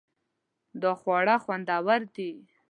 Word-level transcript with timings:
دا 0.81 0.91
خواړه 0.99 1.35
خوندور 1.43 2.01
دي 2.15 2.31